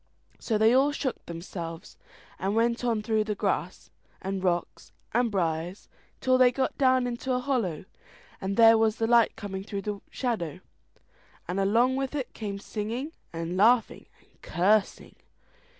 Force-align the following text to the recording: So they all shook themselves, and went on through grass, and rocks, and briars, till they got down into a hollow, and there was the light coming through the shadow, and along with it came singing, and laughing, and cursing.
So 0.39 0.57
they 0.57 0.73
all 0.73 0.91
shook 0.91 1.23
themselves, 1.27 1.95
and 2.39 2.55
went 2.55 2.83
on 2.83 3.03
through 3.03 3.23
grass, 3.35 3.91
and 4.19 4.43
rocks, 4.43 4.91
and 5.13 5.29
briars, 5.29 5.89
till 6.21 6.39
they 6.39 6.51
got 6.51 6.75
down 6.75 7.05
into 7.05 7.31
a 7.33 7.39
hollow, 7.39 7.85
and 8.41 8.57
there 8.57 8.79
was 8.79 8.95
the 8.95 9.05
light 9.05 9.35
coming 9.35 9.63
through 9.63 9.83
the 9.83 10.01
shadow, 10.09 10.59
and 11.47 11.59
along 11.59 11.97
with 11.97 12.15
it 12.15 12.33
came 12.33 12.57
singing, 12.57 13.11
and 13.31 13.55
laughing, 13.57 14.07
and 14.21 14.41
cursing. 14.41 15.17